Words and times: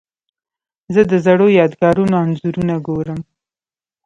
زه 0.93 1.01
د 1.11 1.13
زړو 1.25 1.47
یادګارونو 1.59 2.15
انځورونه 2.23 2.75
ګورم. 2.87 3.19